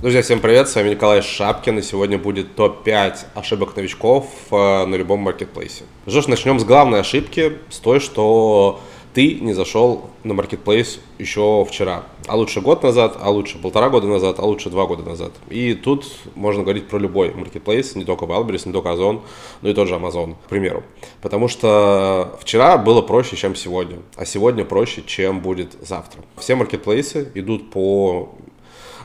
[0.00, 4.94] Друзья, всем привет, с вами Николай Шапкин, и сегодня будет топ-5 ошибок новичков э, на
[4.94, 5.84] любом маркетплейсе.
[6.06, 8.80] Что ж, начнем с главной ошибки, с той, что
[9.16, 14.06] ты не зашел на маркетплейс еще вчера, а лучше год назад, а лучше полтора года
[14.06, 15.32] назад, а лучше два года назад.
[15.48, 16.04] И тут
[16.34, 19.22] можно говорить про любой маркетплейс, не только Wildberries, не только Озон,
[19.62, 20.82] но и тот же Amazon, к примеру.
[21.22, 26.20] Потому что вчера было проще, чем сегодня, а сегодня проще, чем будет завтра.
[26.36, 28.34] Все маркетплейсы идут по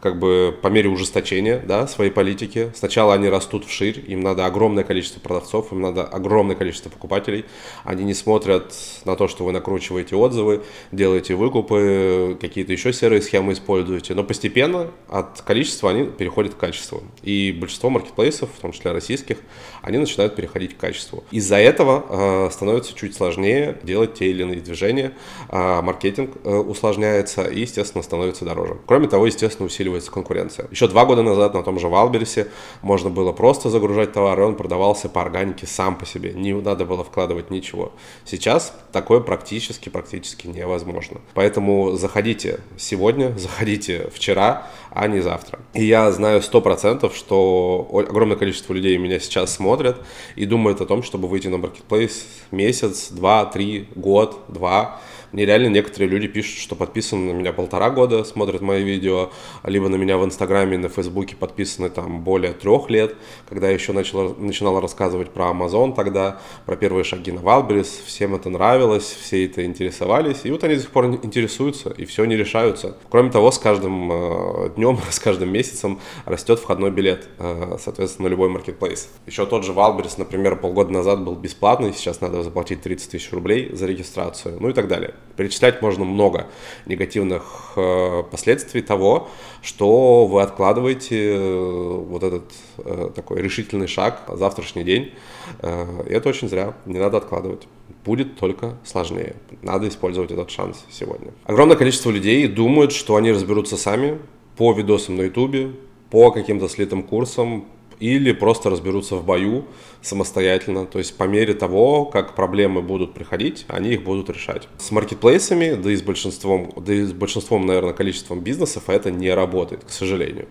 [0.00, 2.72] как бы по мере ужесточения да, своей политики.
[2.74, 7.44] Сначала они растут вширь, им надо огромное количество продавцов, им надо огромное количество покупателей.
[7.84, 13.52] Они не смотрят на то, что вы накручиваете отзывы, делаете выкупы, какие-то еще серые схемы
[13.52, 14.14] используете.
[14.14, 17.02] Но постепенно от количества они переходят к качеству.
[17.22, 19.38] И большинство маркетплейсов, в том числе российских,
[19.82, 21.24] они начинают переходить к качеству.
[21.30, 25.12] Из-за этого э, становится чуть сложнее делать те или иные движения,
[25.48, 28.76] э, маркетинг э, усложняется и, естественно, становится дороже.
[28.86, 30.68] Кроме того, естественно, усиливается усиливается конкуренция.
[30.70, 32.48] Еще два года назад на том же Валберсе
[32.82, 36.32] можно было просто загружать товар, и он продавался по органике сам по себе.
[36.32, 37.92] Не надо было вкладывать ничего.
[38.24, 41.20] Сейчас такое практически, практически невозможно.
[41.34, 45.58] Поэтому заходите сегодня, заходите вчера, а не завтра.
[45.74, 49.96] И я знаю сто процентов, что огромное количество людей меня сейчас смотрят
[50.36, 55.00] и думают о том, чтобы выйти на маркетплейс месяц, два, три, год, два,
[55.36, 59.32] мне реально некоторые люди пишут, что подписаны на меня полтора года, смотрят мои видео,
[59.64, 63.14] либо на меня в Инстаграме, на Фейсбуке подписаны там более трех лет,
[63.46, 68.34] когда я еще начал, начинал рассказывать про Amazon тогда, про первые шаги на Wildberries, всем
[68.34, 72.34] это нравилось, все это интересовались, и вот они до сих пор интересуются, и все не
[72.34, 72.96] решаются.
[73.10, 78.30] Кроме того, с каждым э, днем, с каждым месяцем растет входной билет, э, соответственно, на
[78.30, 79.10] любой маркетплейс.
[79.26, 83.68] Еще тот же Wildberries, например, полгода назад был бесплатный, сейчас надо заплатить 30 тысяч рублей
[83.74, 85.12] за регистрацию, ну и так далее.
[85.36, 86.46] Перечислять можно много
[86.86, 89.28] негативных э, последствий того,
[89.62, 95.12] что вы откладываете э, вот этот э, такой решительный шаг, завтрашний день.
[95.60, 97.68] Э, это очень зря, не надо откладывать.
[98.04, 99.36] Будет только сложнее.
[99.62, 101.32] Надо использовать этот шанс сегодня.
[101.44, 104.18] Огромное количество людей думают, что они разберутся сами
[104.56, 105.72] по видосам на ютубе,
[106.10, 107.66] по каким-то слитым курсам,
[108.00, 109.64] или просто разберутся в бою
[110.02, 110.86] самостоятельно.
[110.86, 114.68] То есть по мере того, как проблемы будут приходить, они их будут решать.
[114.78, 119.32] С маркетплейсами, да и с большинством, да и с большинством, наверное, количеством бизнесов это не
[119.32, 120.46] работает, к сожалению.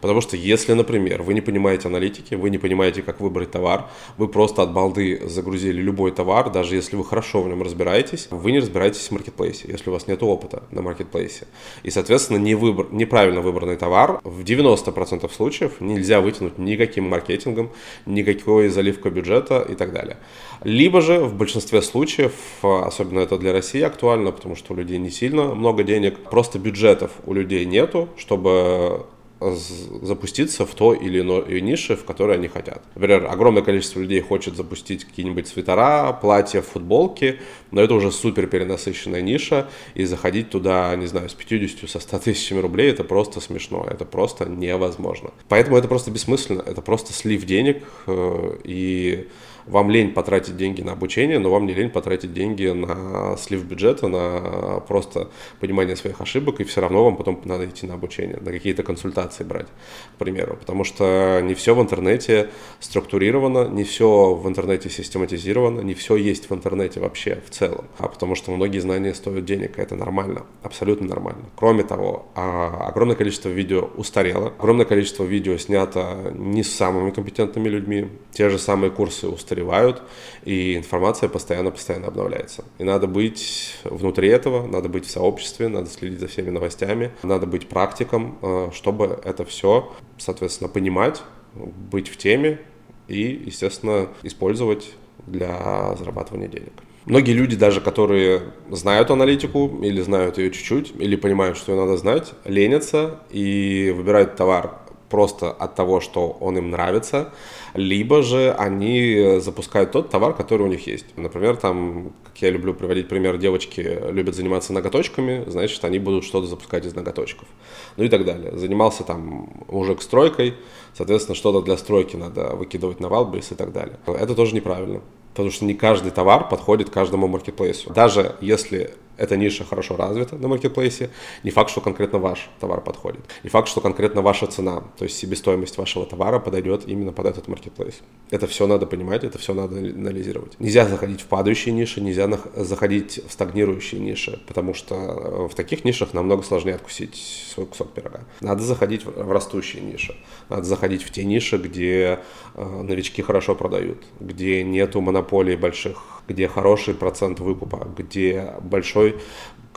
[0.00, 4.28] Потому что если, например, вы не понимаете аналитики, вы не понимаете, как выбрать товар, вы
[4.28, 8.60] просто от балды загрузили любой товар, даже если вы хорошо в нем разбираетесь, вы не
[8.60, 11.46] разбираетесь в маркетплейсе, если у вас нет опыта на маркетплейсе.
[11.82, 17.70] И, соответственно, не выбор, неправильно выбранный товар в 90% случаев нельзя вытянуть никаким маркетингом,
[18.06, 20.18] никакой заливкой бюджета и так далее.
[20.62, 22.32] Либо же в большинстве случаев,
[22.62, 27.12] особенно это для России актуально, потому что у людей не сильно много денег, просто бюджетов
[27.26, 29.06] у людей нету, чтобы
[29.40, 32.82] запуститься в то или иное нише, в которой они хотят.
[32.94, 37.38] Например, огромное количество людей хочет запустить какие-нибудь свитера, платья, футболки,
[37.70, 42.18] но это уже супер перенасыщенная ниша, и заходить туда, не знаю, с 50, со 100
[42.18, 45.30] тысячами рублей, это просто смешно, это просто невозможно.
[45.48, 49.28] Поэтому это просто бессмысленно, это просто слив денег, э, и
[49.68, 54.08] вам лень потратить деньги на обучение, но вам не лень потратить деньги на слив бюджета,
[54.08, 55.28] на просто
[55.60, 59.44] понимание своих ошибок, и все равно вам потом надо идти на обучение, на какие-то консультации
[59.44, 59.66] брать,
[60.14, 60.56] к примеру.
[60.58, 66.48] Потому что не все в интернете структурировано, не все в интернете систематизировано, не все есть
[66.48, 67.84] в интернете вообще в целом.
[67.98, 71.44] А потому что многие знания стоят денег, и это нормально, абсолютно нормально.
[71.56, 77.68] Кроме того, а, огромное количество видео устарело, огромное количество видео снято не с самыми компетентными
[77.68, 80.02] людьми, те же самые курсы устарели устаревают,
[80.44, 82.64] и информация постоянно-постоянно обновляется.
[82.78, 87.46] И надо быть внутри этого, надо быть в сообществе, надо следить за всеми новостями, надо
[87.46, 91.22] быть практиком, э, чтобы это все, соответственно, понимать,
[91.54, 92.60] быть в теме
[93.08, 94.92] и, естественно, использовать
[95.26, 96.72] для зарабатывания денег.
[97.04, 101.96] Многие люди, даже которые знают аналитику или знают ее чуть-чуть, или понимают, что ее надо
[101.96, 104.77] знать, ленятся и выбирают товар
[105.08, 107.32] просто от того, что он им нравится,
[107.74, 111.06] либо же они запускают тот товар, который у них есть.
[111.16, 116.46] Например, там, как я люблю приводить пример, девочки любят заниматься ноготочками, значит, они будут что-то
[116.46, 117.48] запускать из ноготочков.
[117.96, 118.56] Ну и так далее.
[118.56, 120.54] Занимался там мужик стройкой,
[120.94, 123.98] соответственно, что-то для стройки надо выкидывать на Валбрис и так далее.
[124.06, 125.00] Это тоже неправильно
[125.38, 127.92] потому что не каждый товар подходит каждому маркетплейсу.
[127.92, 131.10] Даже если эта ниша хорошо развита на маркетплейсе,
[131.42, 133.20] не факт, что конкретно ваш товар подходит.
[133.42, 137.48] Не факт, что конкретно ваша цена, то есть себестоимость вашего товара подойдет именно под этот
[137.48, 138.00] маркетплейс.
[138.30, 140.58] Это все надо понимать, это все надо анализировать.
[140.60, 145.84] Нельзя заходить в падающие ниши, нельзя заходить в стагнирующие ниши, потому что э, в таких
[145.84, 147.16] нишах намного сложнее откусить
[147.52, 148.20] свой кусок пирога.
[148.40, 150.14] Надо заходить в растущие ниши.
[150.48, 152.20] Надо заходить в те ниши, где
[152.54, 159.16] э, новички хорошо продают, где нету монополий больших где хороший процент выкупа, где большой,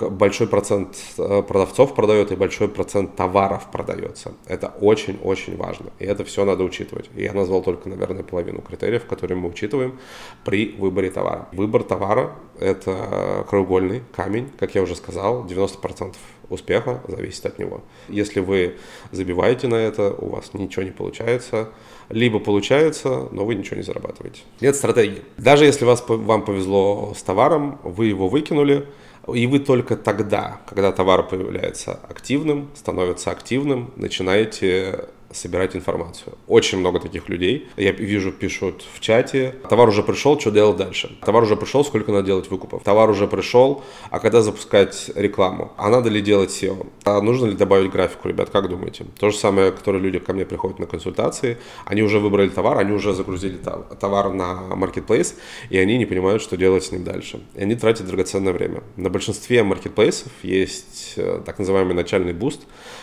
[0.09, 4.33] большой процент э, продавцов продает и большой процент товаров продается.
[4.47, 5.91] Это очень-очень важно.
[5.99, 7.09] И это все надо учитывать.
[7.15, 9.99] И я назвал только, наверное, половину критериев, которые мы учитываем
[10.43, 11.47] при выборе товара.
[11.51, 16.15] Выбор товара– это краеугольный камень, как я уже сказал, 90%
[16.49, 17.81] успеха зависит от него.
[18.09, 18.77] Если вы
[19.11, 21.69] забиваете на это, у вас ничего не получается–
[22.11, 24.41] либо получается, но вы ничего не зарабатываете.
[24.59, 25.21] Нет стратегии.
[25.37, 28.87] Даже если вас, вам повезло с товаром, вы его выкинули,
[29.27, 36.37] и вы только тогда, когда товар появляется активным, становится активным, начинаете собирать информацию.
[36.47, 37.67] Очень много таких людей.
[37.77, 41.17] Я вижу, пишут в чате, товар уже пришел, что делать дальше?
[41.25, 42.83] Товар уже пришел, сколько надо делать выкупов?
[42.83, 45.71] Товар уже пришел, а когда запускать рекламу?
[45.77, 46.87] А надо ли делать SEO?
[47.03, 49.05] А нужно ли добавить графику, ребят, как думаете?
[49.19, 52.91] То же самое, которые люди ко мне приходят на консультации, они уже выбрали товар, они
[52.91, 53.57] уже загрузили
[53.99, 55.35] товар на маркетплейс,
[55.69, 57.41] и они не понимают, что делать с ним дальше.
[57.55, 58.83] И они тратят драгоценное время.
[58.95, 62.61] На большинстве маркетплейсов есть э, так называемый начальный буст,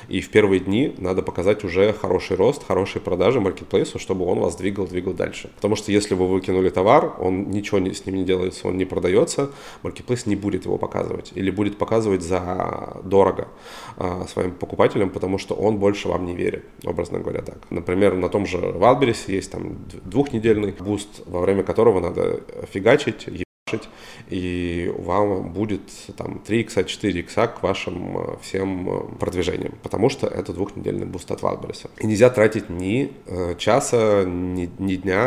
[0.08, 4.56] и в первые дни надо показать уже хороший рост, хорошие продажи маркетплейсу, чтобы он вас
[4.56, 5.50] двигал, двигал дальше.
[5.56, 9.50] Потому что если вы выкинули товар, он ничего с ним не делается, он не продается,
[9.82, 13.48] маркетплейс не будет его показывать или будет показывать за дорого
[13.96, 17.58] а, своим покупателям, потому что он больше вам не верит, образно говоря так.
[17.70, 22.40] Например, на том же Wildberries есть там двухнедельный буст, во время которого надо
[22.72, 23.28] фигачить,
[24.28, 25.82] и вам будет
[26.16, 31.06] там 3 икса, 4 икса к вашим э, всем э, продвижениям, потому что это двухнедельный
[31.06, 31.88] буст от Wildberries.
[31.98, 35.18] И нельзя тратить ни э, часа, ни, ни дня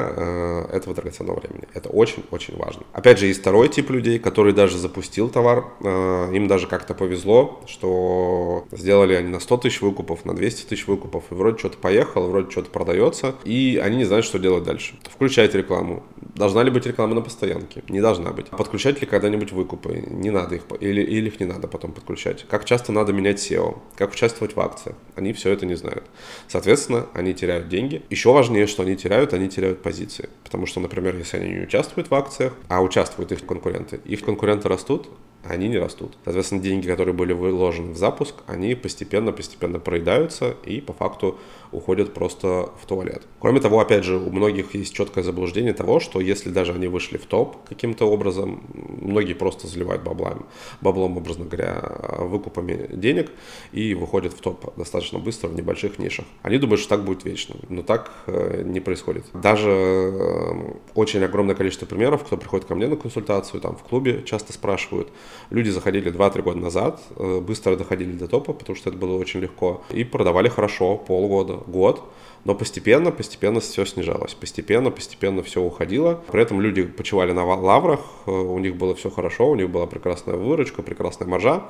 [0.72, 1.64] этого драгоценного времени.
[1.74, 2.84] Это очень-очень важно.
[2.94, 8.66] Опять же, есть второй тип людей, который даже запустил товар, им даже как-то повезло, что
[8.72, 12.52] сделали они на 100 тысяч выкупов, на 200 тысяч выкупов, и вроде что-то поехало, вроде
[12.52, 14.96] что-то продается, и они не знают, что делать дальше.
[15.10, 16.04] Включайте рекламу.
[16.42, 17.84] Должна ли быть реклама на постоянке?
[17.88, 18.50] Не должна быть.
[18.50, 20.04] Подключать ли когда-нибудь выкупы?
[20.10, 22.48] Не надо их, или, или их не надо потом подключать.
[22.50, 23.78] Как часто надо менять SEO?
[23.96, 24.96] Как участвовать в акциях?
[25.16, 26.04] Они все это не знают.
[26.48, 28.02] Соответственно, они теряют деньги.
[28.10, 30.30] Еще важнее, что они теряют, они теряют позиции.
[30.44, 34.68] Потому что, например, если они не участвуют в акциях, а участвуют их конкуренты, их конкуренты
[34.68, 35.12] растут,
[35.44, 36.18] они не растут.
[36.24, 41.40] Соответственно, деньги, которые были вложены в запуск, они постепенно-постепенно проедаются и по факту
[41.72, 43.24] уходят просто в туалет.
[43.40, 47.18] Кроме того, опять же, у многих есть четкое заблуждение того, что если даже они вышли
[47.18, 48.64] в топ каким-то образом,
[49.02, 50.42] многие просто заливают баблами,
[50.82, 51.82] баблом, образно говоря,
[52.20, 53.32] выкупами денег
[53.72, 56.26] и выходят в топ достаточно быстро в небольших нишах.
[56.42, 59.26] Они думают, что так будет вечно, но так э, не происходит.
[59.34, 64.24] Даже э, очень огромное количество примеров, кто приходит ко мне на консультацию, там в клубе
[64.26, 65.10] часто спрашивают,
[65.50, 69.39] люди заходили 2-3 года назад, э, быстро доходили до топа, потому что это было очень
[69.39, 72.04] легко, и продавали хорошо полгода, год,
[72.44, 76.24] но постепенно, постепенно все снижалось, постепенно, постепенно все уходило.
[76.32, 79.86] При этом люди почивали на лаврах, э, у них было все хорошо, у них была
[79.86, 81.70] прекрасная выручка, прекрасная маржа.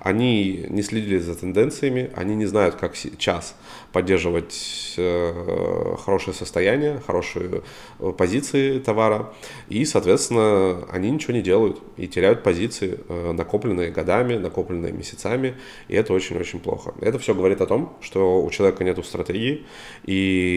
[0.00, 3.56] Они не следили за тенденциями, они не знают, как сейчас
[3.92, 7.62] поддерживать э, хорошее состояние, хорошие
[7.98, 9.32] э, позиции товара.
[9.68, 15.56] И, соответственно, они ничего не делают и теряют позиции, накопленные годами, накопленные месяцами.
[15.88, 16.94] И это очень-очень плохо.
[17.00, 19.64] Это все говорит о том, что у человека нет стратегии,
[20.04, 20.11] и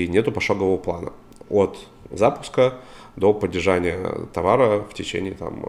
[0.10, 1.12] нету пошагового плана.
[1.50, 1.78] От
[2.12, 2.74] запуска
[3.16, 4.00] до поддержания
[4.34, 5.64] товара в течение там,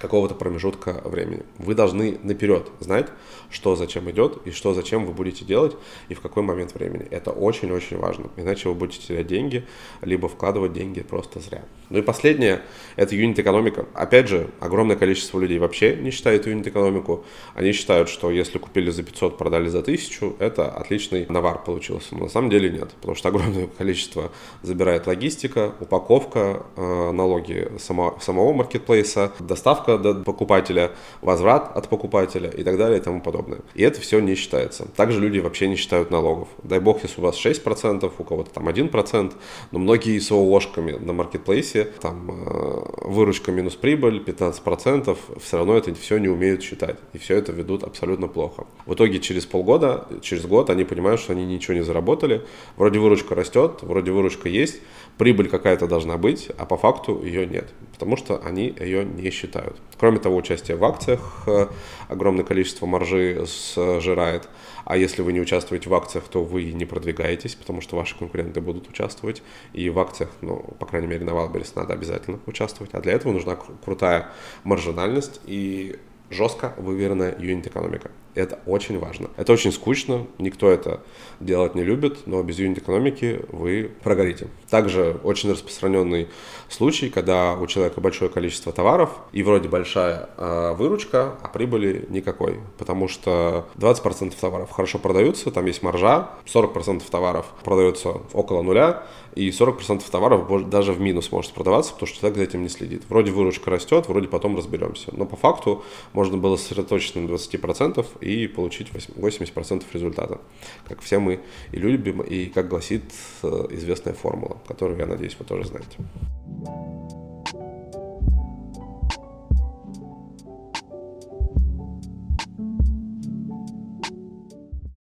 [0.00, 1.42] какого-то промежутка времени.
[1.58, 3.08] Вы должны наперед знать,
[3.50, 5.76] что зачем идет и что зачем вы будете делать
[6.08, 7.06] и в какой момент времени.
[7.10, 8.30] Это очень-очень важно.
[8.36, 9.64] Иначе вы будете терять деньги,
[10.02, 11.62] либо вкладывать деньги просто зря.
[11.90, 12.62] Ну и последнее–
[12.96, 13.86] это юнит-экономика.
[13.94, 17.24] Опять же, огромное количество людей вообще не считает юнит-экономику.
[17.54, 22.14] Они считают, что если купили за 500, продали за 1000, это отличный навар получился.
[22.14, 24.32] Но на самом деле нет, потому что огромное количество
[24.62, 32.62] забирает логистика, упаковка, э, налоги само, самого маркетплейса, доставка до покупателя, возврат от покупателя и
[32.62, 33.60] так далее и тому подобное.
[33.74, 34.86] И это все не считается.
[34.96, 36.48] Также люди вообще не считают налогов.
[36.62, 39.32] Дай бог, если у вас 6%, у кого-то там 1%,
[39.70, 45.94] но многие с ООшками на маркетплейсе, там э, выручка минус прибыль, 15%, все равно это
[45.94, 46.96] все не умеют считать.
[47.12, 48.66] И все это ведут абсолютно плохо.
[48.86, 52.42] В итоге через полгода, через год они понимают, что они ничего не заработали.
[52.76, 54.80] Вроде выручка растет, вроде выручка есть,
[55.18, 59.76] прибыль какая-то должна быть, а по факту ее нет, потому что они ее не считают.
[59.98, 61.68] Кроме того, участие в акциях э,
[62.08, 63.44] огромное количество маржи
[63.76, 64.48] сжирает,
[64.84, 68.60] а если вы не участвуете в акциях, то вы не продвигаетесь, потому что ваши конкуренты
[68.60, 69.42] будут участвовать,
[69.72, 73.32] и в акциях, ну, по крайней мере, на Wildberries надо обязательно участвовать, а для этого
[73.32, 74.28] нужна крутая
[74.64, 75.40] маржинальность.
[75.46, 75.96] И
[76.30, 78.10] жестко выверенная юнит-экономика.
[78.34, 79.30] Это очень важно.
[79.36, 81.00] Это очень скучно, никто это
[81.38, 84.48] делать не любит, но без юнит-экономики вы прогорите.
[84.68, 86.28] Также очень распространенный
[86.68, 92.58] случай, когда у человека большое количество товаров и вроде большая э, выручка, а прибыли никакой.
[92.76, 99.04] Потому что 20% товаров хорошо продаются, там есть маржа, 40% товаров продается около нуля,
[99.34, 103.02] и 40% товаров даже в минус может продаваться, потому что человек за этим не следит.
[103.08, 105.10] Вроде выручка растет, вроде потом разберемся.
[105.12, 110.40] Но по факту можно было сосредоточиться на 20% и получить 80% результата.
[110.88, 111.40] Как все мы
[111.72, 113.04] и любим, и как гласит
[113.42, 115.98] э, известная формула, которую, я надеюсь, вы тоже знаете.